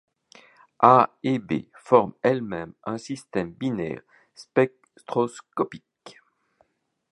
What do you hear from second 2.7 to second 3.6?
un système